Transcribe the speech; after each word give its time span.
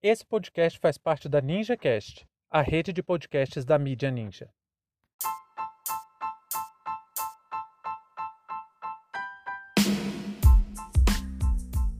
Esse 0.00 0.24
podcast 0.24 0.78
faz 0.78 0.96
parte 0.96 1.28
da 1.28 1.40
NinjaCast, 1.40 2.24
a 2.48 2.62
rede 2.62 2.92
de 2.92 3.02
podcasts 3.02 3.64
da 3.64 3.76
mídia 3.76 4.12
Ninja. 4.12 4.48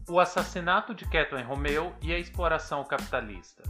O 0.08 0.21
assassinato 0.21 0.95
de 0.95 1.06
Kathleen 1.06 1.45
Romeu 1.45 1.92
e 2.00 2.14
a 2.14 2.19
exploração 2.21 2.84
capitalista. 2.84 3.65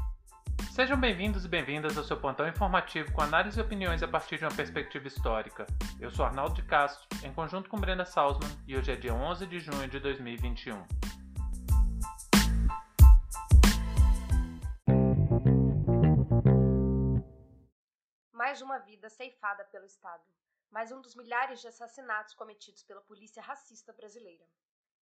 Sejam 0.72 1.00
bem-vindos 1.00 1.46
e 1.46 1.48
bem-vindas 1.48 1.96
ao 1.96 2.04
seu 2.04 2.18
pontão 2.18 2.46
informativo 2.46 3.10
com 3.12 3.22
análise 3.22 3.58
e 3.58 3.62
opiniões 3.62 4.02
a 4.02 4.08
partir 4.08 4.36
de 4.36 4.44
uma 4.44 4.54
perspectiva 4.54 5.08
histórica. 5.08 5.66
Eu 5.98 6.10
sou 6.10 6.26
Arnaldo 6.26 6.54
de 6.54 6.62
Castro, 6.64 7.08
em 7.24 7.32
conjunto 7.32 7.70
com 7.70 7.80
Brenda 7.80 8.04
Salzman, 8.04 8.50
e 8.66 8.76
hoje 8.76 8.92
é 8.92 8.96
dia 8.96 9.14
11 9.14 9.46
de 9.46 9.58
junho 9.58 9.88
de 9.88 9.98
2021. 9.98 11.07
Mais 18.48 18.62
uma 18.62 18.78
vida 18.78 19.10
ceifada 19.10 19.62
pelo 19.66 19.84
Estado. 19.84 20.24
Mais 20.70 20.90
um 20.90 21.02
dos 21.02 21.14
milhares 21.14 21.60
de 21.60 21.68
assassinatos 21.68 22.32
cometidos 22.32 22.82
pela 22.82 23.02
polícia 23.02 23.42
racista 23.42 23.92
brasileira. 23.92 24.42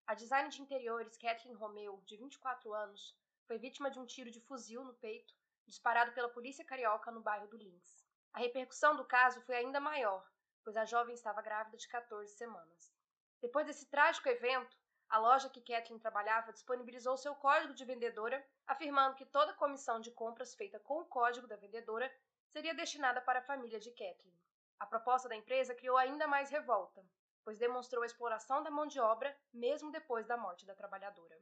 A 0.07 0.15
design 0.15 0.49
de 0.49 0.63
interiores 0.63 1.17
Kathleen 1.17 1.57
Romeu, 1.57 2.01
de 2.07 2.17
24 2.17 2.73
anos, 2.73 3.19
foi 3.45 3.59
vítima 3.59 3.91
de 3.91 3.99
um 3.99 4.07
tiro 4.07 4.31
de 4.31 4.41
fuzil 4.43 4.85
no 4.85 4.95
peito 4.95 5.35
disparado 5.67 6.13
pela 6.13 6.29
polícia 6.29 6.65
carioca 6.65 7.11
no 7.11 7.21
bairro 7.21 7.49
do 7.49 7.57
Lins. 7.57 8.05
A 8.33 8.39
repercussão 8.39 8.95
do 8.95 9.05
caso 9.05 9.41
foi 9.41 9.57
ainda 9.57 9.81
maior, 9.81 10.25
pois 10.63 10.77
a 10.77 10.85
jovem 10.85 11.17
estava 11.17 11.43
grávida 11.43 11.77
de 11.77 11.89
14 11.89 12.33
semanas. 12.37 12.95
Depois 13.41 13.67
desse 13.67 13.87
trágico 13.87 14.29
evento, 14.29 14.79
a 15.09 15.19
loja 15.19 15.51
que 15.51 15.61
Kathleen 15.61 15.99
trabalhava 15.99 16.53
disponibilizou 16.53 17.17
seu 17.17 17.35
código 17.35 17.75
de 17.75 17.85
vendedora, 17.85 18.41
afirmando 18.69 19.17
que 19.17 19.27
toda 19.27 19.53
comissão 19.55 20.01
de 20.01 20.13
compras 20.13 20.55
feita 20.55 20.79
com 20.79 21.01
o 21.01 21.07
código 21.07 21.49
da 21.49 21.57
vendedora 21.57 22.09
seria 22.53 22.75
destinada 22.75 23.21
para 23.21 23.39
a 23.39 23.43
família 23.43 23.81
de 23.81 23.91
Kathleen. 23.91 24.39
A 24.79 24.87
proposta 24.87 25.29
da 25.29 25.35
empresa 25.35 25.75
criou 25.75 25.97
ainda 25.97 26.27
mais 26.27 26.51
revolta, 26.51 27.03
pois 27.43 27.59
demonstrou 27.59 28.03
a 28.03 28.07
exploração 28.07 28.63
da 28.63 28.71
mão 28.71 28.87
de 28.87 29.01
obra 29.01 29.35
mesmo 29.53 29.91
depois 29.91 30.27
da 30.27 30.37
morte 30.37 30.67
da 30.67 30.75
trabalhadora. 30.75 31.37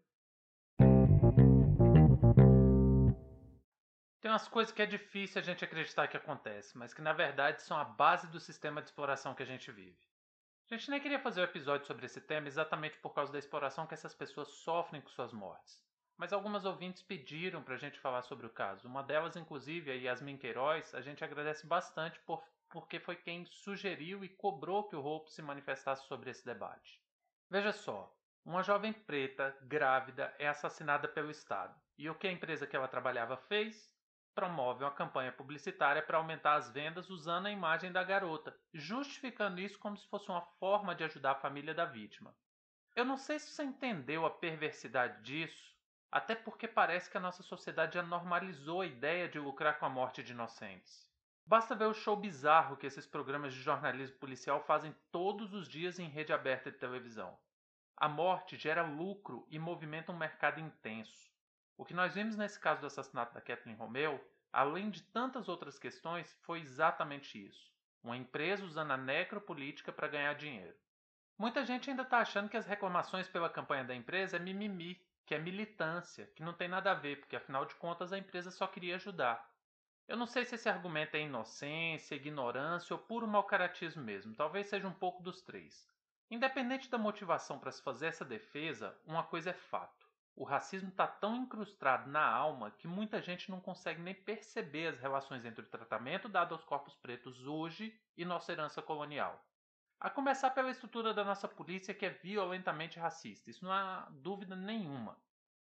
Tem 4.21 4.31
umas 4.31 4.47
coisas 4.47 4.73
que 4.73 4.83
é 4.83 4.87
difícil 4.87 5.41
a 5.41 5.45
gente 5.45 5.65
acreditar 5.65 6.07
que 6.07 6.17
acontece, 6.17 6.79
mas 6.79 6.95
que 6.95 7.03
na 7.03 7.13
verdade 7.13 7.63
são 7.63 7.77
a 7.77 7.85
base 7.85 8.29
do 8.29 8.39
sistema 8.39 8.81
de 8.81 8.89
exploração 8.89 9.35
que 9.35 9.43
a 9.43 9.47
gente 9.47 9.73
vive. 9.73 9.99
A 10.71 10.77
gente 10.77 10.91
nem 10.91 11.01
queria 11.01 11.19
fazer 11.19 11.41
um 11.41 11.45
episódio 11.45 11.87
sobre 11.87 12.07
esse 12.07 12.21
tema 12.21 12.47
exatamente 12.47 12.97
por 12.99 13.11
causa 13.11 13.33
da 13.33 13.39
exploração 13.39 13.87
que 13.87 13.95
essas 13.95 14.15
pessoas 14.15 14.49
sofrem 14.49 15.03
com 15.03 15.09
suas 15.09 15.33
mortes. 15.33 15.83
Mas 16.21 16.35
algumas 16.35 16.67
ouvintes 16.67 17.01
pediram 17.01 17.63
para 17.63 17.77
a 17.77 17.79
gente 17.79 17.99
falar 17.99 18.21
sobre 18.21 18.45
o 18.45 18.51
caso. 18.51 18.87
Uma 18.87 19.03
delas, 19.03 19.37
inclusive, 19.37 19.91
a 19.91 19.95
Yasmin 19.95 20.37
Queiroz, 20.37 20.95
a 20.95 21.01
gente 21.01 21.25
agradece 21.25 21.67
bastante 21.67 22.21
por, 22.27 22.45
porque 22.69 23.01
foi 23.01 23.17
quem 23.17 23.47
sugeriu 23.47 24.23
e 24.23 24.29
cobrou 24.29 24.87
que 24.87 24.95
o 24.95 25.03
Hope 25.03 25.33
se 25.33 25.41
manifestasse 25.41 26.07
sobre 26.07 26.29
esse 26.29 26.45
debate. 26.45 27.01
Veja 27.49 27.73
só, 27.73 28.15
uma 28.45 28.63
jovem 28.63 28.93
preta, 28.93 29.57
grávida, 29.63 30.35
é 30.39 30.47
assassinada 30.47 31.09
pelo 31.09 31.31
Estado. 31.31 31.75
E 31.97 32.11
o 32.11 32.15
que 32.15 32.29
a 32.29 32.33
empresa 32.33 32.67
que 32.67 32.77
ela 32.77 32.87
trabalhava 32.87 33.39
fez? 33.39 33.91
promove 34.35 34.85
uma 34.85 34.91
campanha 34.91 35.33
publicitária 35.33 36.03
para 36.03 36.19
aumentar 36.19 36.57
as 36.57 36.71
vendas 36.71 37.09
usando 37.09 37.47
a 37.47 37.51
imagem 37.51 37.91
da 37.91 38.05
garota, 38.05 38.55
justificando 38.75 39.59
isso 39.59 39.79
como 39.79 39.97
se 39.97 40.07
fosse 40.07 40.29
uma 40.29 40.43
forma 40.43 40.95
de 40.95 41.03
ajudar 41.03 41.33
a 41.33 41.41
família 41.41 41.75
da 41.75 41.87
vítima. 41.87 42.35
Eu 42.95 43.07
não 43.07 43.17
sei 43.17 43.39
se 43.39 43.51
você 43.51 43.65
entendeu 43.65 44.25
a 44.25 44.31
perversidade 44.31 45.23
disso, 45.23 45.71
até 46.11 46.35
porque 46.35 46.67
parece 46.67 47.09
que 47.09 47.17
a 47.17 47.21
nossa 47.21 47.43
sociedade 47.43 47.95
já 47.95 48.03
normalizou 48.03 48.81
a 48.81 48.87
ideia 48.87 49.29
de 49.29 49.39
lucrar 49.39 49.79
com 49.79 49.87
a 49.87 49.91
morte 49.91 50.23
de 50.23 50.33
inocentes. 50.33 51.09
Basta 51.47 51.75
ver 51.75 51.87
o 51.87 51.95
show 51.95 52.17
bizarro 52.17 52.77
que 52.77 52.87
esses 52.87 53.07
programas 53.07 53.53
de 53.53 53.61
jornalismo 53.61 54.17
policial 54.19 54.61
fazem 54.61 54.95
todos 55.11 55.53
os 55.55 55.69
dias 55.69 55.99
em 55.99 56.09
rede 56.09 56.33
aberta 56.33 56.71
de 56.71 56.79
televisão. 56.79 57.37
A 57.97 58.09
morte 58.09 58.57
gera 58.57 58.83
lucro 58.83 59.47
e 59.51 59.59
movimenta 59.59 60.11
um 60.11 60.17
mercado 60.17 60.59
intenso. 60.59 61.31
O 61.77 61.85
que 61.85 61.95
nós 61.95 62.15
vimos 62.15 62.37
nesse 62.37 62.59
caso 62.59 62.81
do 62.81 62.87
assassinato 62.87 63.35
da 63.35 63.41
Kathleen 63.41 63.77
Romeu, 63.77 64.23
além 64.53 64.91
de 64.91 65.03
tantas 65.03 65.49
outras 65.49 65.79
questões, 65.79 66.37
foi 66.43 66.61
exatamente 66.61 67.45
isso. 67.45 67.73
Uma 68.03 68.17
empresa 68.17 68.65
usando 68.65 68.93
a 68.93 68.97
necropolítica 68.97 69.93
para 69.93 70.09
ganhar 70.09 70.35
dinheiro. 70.35 70.77
Muita 71.39 71.65
gente 71.65 71.89
ainda 71.89 72.03
está 72.03 72.19
achando 72.19 72.49
que 72.49 72.57
as 72.57 72.67
reclamações 72.67 73.29
pela 73.29 73.51
campanha 73.51 73.85
da 73.85 73.95
empresa 73.95 74.37
é 74.37 74.41
mimimi, 74.41 75.01
que 75.27 75.35
é 75.35 75.39
militância, 75.39 76.27
que 76.35 76.43
não 76.43 76.53
tem 76.53 76.69
nada 76.69 76.91
a 76.91 76.95
ver, 76.95 77.21
porque 77.21 77.37
afinal 77.37 77.65
de 77.65 77.75
contas 77.75 78.13
a 78.13 78.19
empresa 78.19 78.51
só 78.51 78.67
queria 78.67 78.97
ajudar. 78.97 79.49
Eu 80.09 80.17
não 80.17 80.27
sei 80.27 80.45
se 80.45 80.57
esse 80.57 80.69
argumento 80.69 81.15
é 81.15 81.21
inocência, 81.21 82.17
ignorância 82.17 82.95
ou 82.95 83.01
puro 83.01 83.29
mau 83.29 83.45
caratismo 83.45 84.03
mesmo, 84.03 84.35
talvez 84.35 84.67
seja 84.67 84.89
um 84.89 84.93
pouco 84.93 85.23
dos 85.23 85.41
três. 85.41 85.89
Independente 86.31 86.91
da 86.91 86.99
motivação 86.99 87.59
para 87.59 87.73
se 87.73 87.83
fazer 87.83 88.07
essa 88.07 88.25
defesa, 88.25 88.97
uma 89.07 89.23
coisa 89.23 89.51
é 89.51 89.55
fato. 89.55 90.09
O 90.35 90.45
racismo 90.45 90.89
está 90.89 91.07
tão 91.07 91.37
incrustado 91.37 92.09
na 92.11 92.25
alma 92.25 92.71
que 92.71 92.89
muita 92.89 93.21
gente 93.21 93.51
não 93.51 93.61
consegue 93.61 94.01
nem 94.01 94.15
perceber 94.15 94.87
as 94.87 94.99
relações 94.99 95.45
entre 95.45 95.65
o 95.65 95.69
tratamento 95.69 96.29
dado 96.29 96.55
aos 96.55 96.65
corpos 96.65 96.97
pretos 96.97 97.47
hoje 97.47 97.95
e 98.17 98.25
nossa 98.25 98.53
herança 98.53 98.81
colonial. 98.81 99.45
A 100.01 100.09
começar 100.09 100.49
pela 100.53 100.71
estrutura 100.71 101.13
da 101.13 101.23
nossa 101.23 101.47
polícia 101.47 101.93
que 101.93 102.07
é 102.07 102.09
violentamente 102.09 102.99
racista, 102.99 103.51
isso 103.51 103.63
não 103.63 103.71
há 103.71 104.09
dúvida 104.11 104.57
nenhuma. 104.57 105.23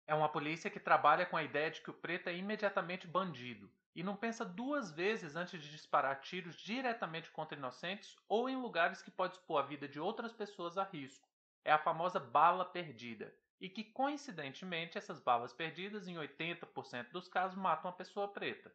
É 0.06 0.14
uma 0.14 0.28
polícia 0.28 0.70
que 0.70 0.78
trabalha 0.78 1.26
com 1.26 1.36
a 1.36 1.42
ideia 1.42 1.68
de 1.68 1.80
que 1.80 1.90
o 1.90 1.94
preto 1.94 2.28
é 2.28 2.36
imediatamente 2.36 3.08
bandido 3.08 3.68
e 3.92 4.04
não 4.04 4.14
pensa 4.14 4.44
duas 4.44 4.92
vezes 4.92 5.34
antes 5.34 5.60
de 5.60 5.68
disparar 5.68 6.20
tiros 6.20 6.54
diretamente 6.54 7.28
contra 7.32 7.58
inocentes 7.58 8.16
ou 8.28 8.48
em 8.48 8.54
lugares 8.54 9.02
que 9.02 9.10
pode 9.10 9.34
expor 9.34 9.64
a 9.64 9.66
vida 9.66 9.88
de 9.88 9.98
outras 9.98 10.32
pessoas 10.32 10.78
a 10.78 10.84
risco. 10.84 11.28
É 11.64 11.72
a 11.72 11.78
famosa 11.78 12.20
bala 12.20 12.64
perdida, 12.64 13.34
e 13.60 13.68
que, 13.68 13.82
coincidentemente, 13.82 14.96
essas 14.96 15.18
balas 15.18 15.52
perdidas, 15.52 16.06
em 16.06 16.14
80% 16.14 17.10
dos 17.10 17.26
casos, 17.26 17.58
matam 17.58 17.90
uma 17.90 17.96
pessoa 17.96 18.32
preta. 18.32 18.72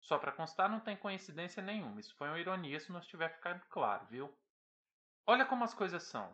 Só 0.00 0.18
para 0.18 0.32
constar, 0.32 0.70
não 0.70 0.80
tem 0.80 0.96
coincidência 0.96 1.62
nenhuma. 1.62 2.00
Isso 2.00 2.14
foi 2.16 2.28
uma 2.28 2.40
ironia 2.40 2.80
se 2.80 2.90
não 2.90 3.00
estiver 3.00 3.28
ficando 3.34 3.60
claro, 3.66 4.06
viu? 4.06 4.34
Olha 5.28 5.44
como 5.44 5.64
as 5.64 5.74
coisas 5.74 6.04
são. 6.04 6.32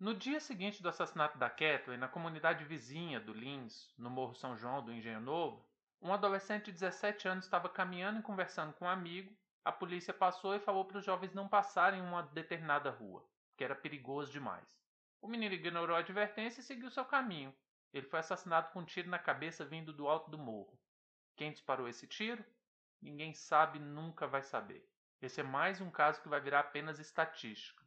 No 0.00 0.12
dia 0.12 0.40
seguinte 0.40 0.82
do 0.82 0.88
assassinato 0.88 1.38
da 1.38 1.48
Kathleen, 1.48 1.96
na 1.96 2.08
comunidade 2.08 2.64
vizinha 2.64 3.20
do 3.20 3.32
Lins, 3.32 3.94
no 3.96 4.10
Morro 4.10 4.34
São 4.34 4.56
João 4.56 4.84
do 4.84 4.92
Engenho 4.92 5.20
Novo, 5.20 5.64
um 6.00 6.12
adolescente 6.12 6.64
de 6.64 6.72
17 6.72 7.28
anos 7.28 7.44
estava 7.44 7.68
caminhando 7.68 8.18
e 8.18 8.22
conversando 8.22 8.72
com 8.72 8.84
um 8.84 8.88
amigo. 8.88 9.32
A 9.64 9.70
polícia 9.70 10.12
passou 10.12 10.56
e 10.56 10.58
falou 10.58 10.84
para 10.84 10.98
os 10.98 11.04
jovens 11.04 11.32
não 11.32 11.46
passarem 11.48 12.00
em 12.00 12.02
uma 12.02 12.24
determinada 12.24 12.90
rua, 12.90 13.24
que 13.56 13.62
era 13.62 13.76
perigoso 13.76 14.32
demais. 14.32 14.76
O 15.20 15.28
menino 15.28 15.54
ignorou 15.54 15.94
a 15.94 16.00
advertência 16.00 16.62
e 16.62 16.64
seguiu 16.64 16.90
seu 16.90 17.04
caminho. 17.04 17.54
Ele 17.94 18.08
foi 18.08 18.18
assassinado 18.18 18.72
com 18.72 18.80
um 18.80 18.84
tiro 18.84 19.08
na 19.08 19.20
cabeça 19.20 19.64
vindo 19.64 19.92
do 19.92 20.08
alto 20.08 20.28
do 20.32 20.36
morro. 20.36 20.76
Quem 21.36 21.52
disparou 21.52 21.86
esse 21.86 22.08
tiro? 22.08 22.44
Ninguém 23.00 23.34
sabe, 23.34 23.78
nunca 23.78 24.26
vai 24.26 24.42
saber. 24.42 24.84
Esse 25.20 25.42
é 25.42 25.44
mais 25.44 25.80
um 25.80 25.92
caso 25.92 26.20
que 26.20 26.28
vai 26.28 26.40
virar 26.40 26.58
apenas 26.58 26.98
estatística. 26.98 27.82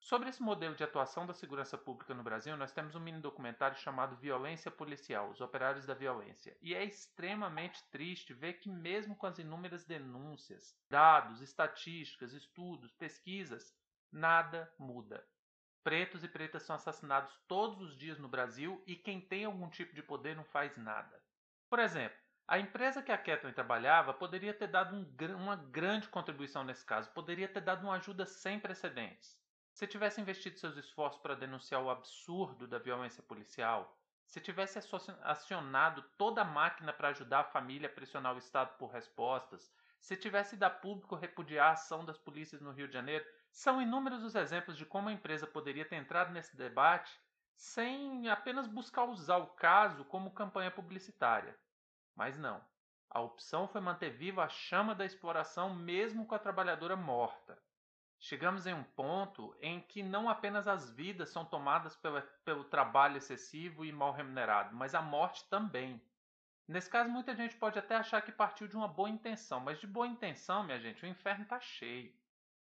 Sobre 0.00 0.30
esse 0.30 0.42
modelo 0.42 0.74
de 0.74 0.82
atuação 0.82 1.26
da 1.26 1.34
segurança 1.34 1.76
pública 1.76 2.14
no 2.14 2.22
Brasil, 2.22 2.56
nós 2.56 2.72
temos 2.72 2.94
um 2.94 3.00
mini 3.00 3.20
documentário 3.20 3.76
chamado 3.76 4.16
Violência 4.16 4.70
Policial, 4.70 5.28
Os 5.28 5.42
Operários 5.42 5.84
da 5.84 5.92
Violência. 5.92 6.56
E 6.62 6.74
é 6.74 6.82
extremamente 6.82 7.84
triste 7.90 8.32
ver 8.32 8.54
que, 8.54 8.70
mesmo 8.70 9.14
com 9.14 9.26
as 9.26 9.38
inúmeras 9.38 9.84
denúncias, 9.84 10.74
dados, 10.88 11.42
estatísticas, 11.42 12.32
estudos, 12.32 12.94
pesquisas, 12.94 13.76
nada 14.10 14.72
muda. 14.78 15.22
Pretos 15.84 16.24
e 16.24 16.28
pretas 16.28 16.62
são 16.62 16.74
assassinados 16.76 17.38
todos 17.46 17.82
os 17.82 17.96
dias 17.96 18.18
no 18.18 18.28
Brasil 18.28 18.82
e 18.86 18.96
quem 18.96 19.20
tem 19.20 19.44
algum 19.44 19.68
tipo 19.68 19.94
de 19.94 20.02
poder 20.02 20.34
não 20.34 20.44
faz 20.44 20.76
nada. 20.78 21.22
Por 21.68 21.78
exemplo, 21.78 22.18
a 22.48 22.58
empresa 22.58 23.02
que 23.02 23.12
a 23.12 23.18
Kathleen 23.18 23.54
trabalhava 23.54 24.14
poderia 24.14 24.54
ter 24.54 24.66
dado 24.66 24.96
um, 24.96 25.36
uma 25.36 25.56
grande 25.56 26.08
contribuição 26.08 26.64
nesse 26.64 26.86
caso, 26.86 27.10
poderia 27.12 27.46
ter 27.46 27.60
dado 27.60 27.84
uma 27.84 27.96
ajuda 27.96 28.24
sem 28.24 28.58
precedentes. 28.58 29.38
Se 29.80 29.86
tivesse 29.86 30.20
investido 30.20 30.58
seus 30.58 30.76
esforços 30.76 31.18
para 31.22 31.34
denunciar 31.34 31.82
o 31.82 31.88
absurdo 31.88 32.66
da 32.66 32.78
violência 32.78 33.22
policial, 33.22 33.98
se 34.26 34.38
tivesse 34.38 34.78
acionado 35.22 36.04
toda 36.18 36.42
a 36.42 36.44
máquina 36.44 36.92
para 36.92 37.08
ajudar 37.08 37.40
a 37.40 37.44
família 37.44 37.88
a 37.88 37.90
pressionar 37.90 38.34
o 38.34 38.38
Estado 38.38 38.76
por 38.76 38.90
respostas, 38.90 39.72
se 39.98 40.18
tivesse 40.18 40.62
a 40.62 40.68
público 40.68 41.16
repudiar 41.16 41.68
a 41.68 41.72
ação 41.72 42.04
das 42.04 42.18
polícias 42.18 42.60
no 42.60 42.72
Rio 42.72 42.88
de 42.88 42.92
Janeiro, 42.92 43.24
são 43.50 43.80
inúmeros 43.80 44.22
os 44.22 44.34
exemplos 44.34 44.76
de 44.76 44.84
como 44.84 45.08
a 45.08 45.14
empresa 45.14 45.46
poderia 45.46 45.86
ter 45.86 45.96
entrado 45.96 46.30
nesse 46.30 46.58
debate 46.58 47.18
sem 47.56 48.28
apenas 48.28 48.66
buscar 48.66 49.04
usar 49.04 49.38
o 49.38 49.46
caso 49.46 50.04
como 50.04 50.34
campanha 50.34 50.70
publicitária. 50.70 51.58
Mas 52.14 52.36
não. 52.36 52.62
A 53.08 53.22
opção 53.22 53.66
foi 53.66 53.80
manter 53.80 54.10
viva 54.10 54.44
a 54.44 54.48
chama 54.50 54.94
da 54.94 55.06
exploração 55.06 55.74
mesmo 55.74 56.26
com 56.26 56.34
a 56.34 56.38
trabalhadora 56.38 56.96
morta. 56.96 57.58
Chegamos 58.22 58.66
em 58.66 58.74
um 58.74 58.84
ponto 58.84 59.56
em 59.62 59.80
que 59.80 60.02
não 60.02 60.28
apenas 60.28 60.68
as 60.68 60.90
vidas 60.90 61.30
são 61.30 61.42
tomadas 61.42 61.96
pela, 61.96 62.20
pelo 62.44 62.64
trabalho 62.64 63.16
excessivo 63.16 63.82
e 63.82 63.90
mal 63.90 64.12
remunerado, 64.12 64.76
mas 64.76 64.94
a 64.94 65.00
morte 65.00 65.48
também. 65.48 65.98
Nesse 66.68 66.90
caso, 66.90 67.08
muita 67.08 67.34
gente 67.34 67.56
pode 67.56 67.78
até 67.78 67.96
achar 67.96 68.20
que 68.20 68.30
partiu 68.30 68.68
de 68.68 68.76
uma 68.76 68.86
boa 68.86 69.08
intenção, 69.08 69.58
mas 69.58 69.80
de 69.80 69.86
boa 69.86 70.06
intenção, 70.06 70.62
minha 70.62 70.78
gente, 70.78 71.02
o 71.02 71.08
inferno 71.08 71.44
está 71.44 71.58
cheio. 71.58 72.14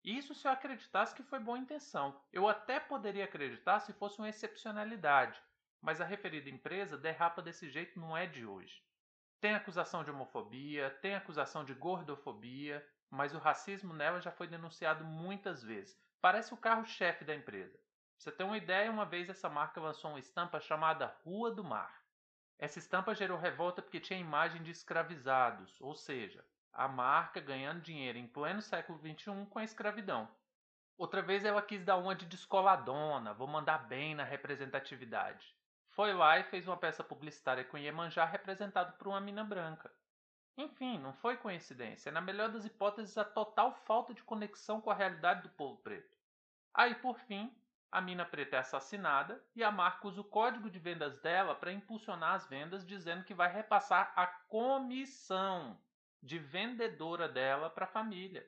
Isso 0.03 0.33
se 0.33 0.47
eu 0.47 0.51
acreditasse 0.51 1.13
que 1.13 1.21
foi 1.21 1.39
boa 1.39 1.59
intenção. 1.59 2.19
Eu 2.33 2.49
até 2.49 2.79
poderia 2.79 3.25
acreditar 3.25 3.79
se 3.79 3.93
fosse 3.93 4.17
uma 4.17 4.29
excepcionalidade, 4.29 5.39
mas 5.79 6.01
a 6.01 6.05
referida 6.05 6.49
empresa 6.49 6.97
derrapa 6.97 7.43
desse 7.43 7.69
jeito 7.69 7.99
não 7.99 8.17
é 8.17 8.25
de 8.25 8.47
hoje. 8.47 8.83
Tem 9.45 9.53
acusação 9.53 10.03
de 10.03 10.09
homofobia, 10.09 10.89
tem 11.03 11.13
acusação 11.13 11.63
de 11.63 11.71
gordofobia, 11.75 12.83
mas 13.11 13.35
o 13.35 13.37
racismo 13.37 13.93
nela 13.93 14.19
já 14.19 14.31
foi 14.31 14.47
denunciado 14.47 15.05
muitas 15.05 15.61
vezes. 15.61 15.95
Parece 16.19 16.51
o 16.51 16.57
carro-chefe 16.57 17.23
da 17.23 17.35
empresa. 17.35 17.77
Pra 17.77 17.83
você 18.17 18.31
ter 18.31 18.43
uma 18.43 18.57
ideia, 18.57 18.89
uma 18.89 19.05
vez 19.05 19.29
essa 19.29 19.47
marca 19.47 19.79
lançou 19.79 20.09
uma 20.09 20.19
estampa 20.19 20.59
chamada 20.59 21.15
Rua 21.23 21.51
do 21.51 21.63
Mar. 21.63 21.95
Essa 22.57 22.79
estampa 22.79 23.13
gerou 23.13 23.37
revolta 23.37 23.83
porque 23.83 23.99
tinha 23.99 24.19
imagem 24.19 24.63
de 24.63 24.71
escravizados, 24.71 25.79
ou 25.79 25.93
seja, 25.93 26.43
a 26.73 26.87
marca 26.87 27.39
ganhando 27.39 27.83
dinheiro 27.83 28.17
em 28.17 28.25
pleno 28.25 28.63
século 28.63 28.97
XXI 28.97 29.45
com 29.47 29.59
a 29.59 29.63
escravidão. 29.63 30.27
Outra 30.97 31.21
vez 31.21 31.45
ela 31.45 31.61
quis 31.61 31.83
dar 31.83 31.97
uma 31.97 32.15
de 32.15 32.25
descoladona, 32.25 33.31
vou 33.35 33.47
mandar 33.47 33.87
bem 33.87 34.15
na 34.15 34.23
representatividade. 34.23 35.55
Foi 35.95 36.13
lá 36.13 36.37
e 36.37 36.43
fez 36.43 36.67
uma 36.67 36.75
peça 36.75 37.01
publicitária 37.05 37.63
com 37.63 37.77
Iemanjá 37.77 38.25
representado 38.25 38.97
por 38.97 39.07
uma 39.07 39.21
mina 39.21 39.45
branca. 39.45 39.89
Enfim, 40.57 40.99
não 40.99 41.13
foi 41.13 41.37
coincidência, 41.37 42.09
é 42.09 42.11
na 42.11 42.19
melhor 42.19 42.49
das 42.49 42.65
hipóteses 42.65 43.17
a 43.17 43.23
total 43.23 43.71
falta 43.71 44.13
de 44.13 44.21
conexão 44.21 44.81
com 44.81 44.91
a 44.91 44.93
realidade 44.93 45.43
do 45.43 45.49
povo 45.49 45.77
preto. 45.77 46.17
Aí, 46.73 46.95
por 46.95 47.17
fim, 47.19 47.49
a 47.89 48.01
mina 48.01 48.25
preta 48.25 48.57
é 48.57 48.59
assassinada 48.59 49.41
e 49.55 49.63
a 49.63 49.71
marca 49.71 50.05
usa 50.05 50.19
o 50.19 50.25
código 50.25 50.69
de 50.69 50.79
vendas 50.79 51.17
dela 51.21 51.55
para 51.55 51.71
impulsionar 51.71 52.33
as 52.33 52.45
vendas, 52.45 52.85
dizendo 52.85 53.23
que 53.23 53.33
vai 53.33 53.49
repassar 53.49 54.11
a 54.17 54.27
comissão 54.27 55.79
de 56.21 56.37
vendedora 56.37 57.29
dela 57.29 57.69
para 57.69 57.85
a 57.85 57.87
família. 57.87 58.45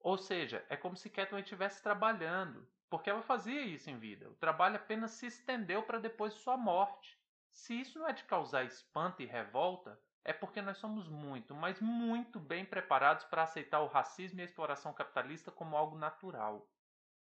Ou 0.00 0.18
seja, 0.18 0.62
é 0.68 0.76
como 0.76 0.98
se 0.98 1.08
Catherine 1.08 1.40
estivesse 1.40 1.82
trabalhando, 1.82 2.68
porque 2.94 3.10
ela 3.10 3.22
fazia 3.22 3.60
isso 3.60 3.90
em 3.90 3.98
vida. 3.98 4.30
O 4.30 4.36
trabalho 4.36 4.76
apenas 4.76 5.10
se 5.10 5.26
estendeu 5.26 5.82
para 5.82 5.98
depois 5.98 6.32
de 6.32 6.38
sua 6.38 6.56
morte. 6.56 7.18
Se 7.50 7.80
isso 7.80 7.98
não 7.98 8.06
é 8.06 8.12
de 8.12 8.22
causar 8.22 8.62
espanto 8.62 9.20
e 9.20 9.26
revolta, 9.26 10.00
é 10.22 10.32
porque 10.32 10.62
nós 10.62 10.78
somos 10.78 11.08
muito, 11.08 11.56
mas 11.56 11.80
muito 11.80 12.38
bem 12.38 12.64
preparados 12.64 13.24
para 13.24 13.42
aceitar 13.42 13.80
o 13.80 13.88
racismo 13.88 14.38
e 14.38 14.42
a 14.42 14.44
exploração 14.44 14.92
capitalista 14.92 15.50
como 15.50 15.76
algo 15.76 15.98
natural. 15.98 16.70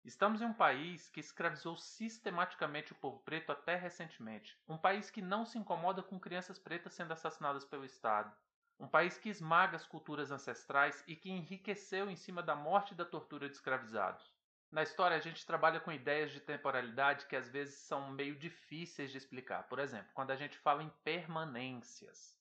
Estamos 0.04 0.40
em 0.40 0.46
um 0.46 0.54
país 0.54 1.10
que 1.10 1.20
escravizou 1.20 1.76
sistematicamente 1.76 2.92
o 2.92 2.98
povo 2.98 3.18
preto 3.24 3.52
até 3.52 3.76
recentemente. 3.76 4.56
Um 4.68 4.78
país 4.78 5.10
que 5.10 5.20
não 5.20 5.48
se 5.48 5.58
incomoda 5.58 6.04
com 6.04 6.20
crianças 6.20 6.60
pretas 6.60 6.94
sendo 6.94 7.12
assassinadas 7.12 7.66
pelo 7.66 7.86
Estado. 7.86 8.32
Um 8.80 8.88
país 8.88 9.18
que 9.18 9.30
esmaga 9.30 9.78
as 9.78 9.88
culturas 9.88 10.32
ancestrais 10.32 11.04
e 11.08 11.16
que 11.16 11.32
enriqueceu 11.32 12.08
em 12.08 12.16
cima 12.16 12.44
da 12.44 12.56
morte 12.56 12.92
e 12.92 12.96
da 12.96 13.04
tortura 13.04 13.50
de 13.50 13.56
escravizados. 13.56 14.35
Na 14.72 14.84
história, 14.84 15.16
a 15.16 15.20
gente 15.20 15.46
trabalha 15.46 15.80
com 15.80 15.92
ideias 15.92 16.32
de 16.32 16.40
temporalidade 16.40 17.28
que 17.28 17.36
às 17.36 17.50
vezes 17.50 17.76
são 17.76 18.12
meio 18.12 18.36
difíceis 18.38 19.12
de 19.12 19.18
explicar. 19.18 19.64
Por 19.64 19.80
exemplo, 19.80 20.12
quando 20.14 20.32
a 20.32 20.36
gente 20.36 20.58
fala 20.58 20.84
em 20.84 20.90
permanências. 21.04 22.36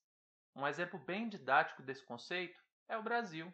Um 0.54 0.66
exemplo 0.66 0.98
bem 0.98 1.28
didático 1.28 1.82
desse 1.82 2.04
conceito 2.04 2.62
é 2.88 2.96
o 2.96 3.02
Brasil. 3.02 3.52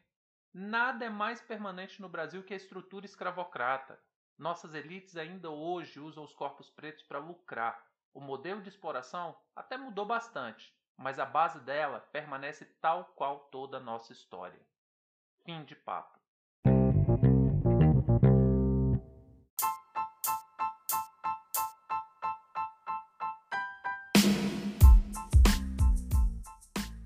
Nada 0.53 1.05
é 1.05 1.09
mais 1.09 1.41
permanente 1.41 2.01
no 2.01 2.09
Brasil 2.09 2.43
que 2.43 2.53
a 2.53 2.57
estrutura 2.57 3.07
escravocrata. 3.07 4.01
Nossas 4.37 4.75
elites 4.75 5.17
ainda 5.17 5.51
hoje 5.51 6.01
usam 6.01 6.25
os 6.25 6.35
corpos 6.35 6.71
pretos 6.71 7.03
para 7.03 7.19
lucrar. 7.19 7.87
O 8.13 8.21
modelo 8.21 8.61
de 8.61 8.69
exploração 8.69 9.39
até 9.55 9.77
mudou 9.77 10.05
bastante, 10.05 10.75
mas 10.97 11.19
a 11.19 11.25
base 11.25 11.61
dela 11.61 12.01
permanece 12.13 12.65
tal 12.81 13.05
qual 13.15 13.41
toda 13.51 13.77
a 13.77 13.81
nossa 13.81 14.13
história. 14.13 14.61
Fim 15.45 15.65
de 15.65 15.77
papo. 15.77 16.20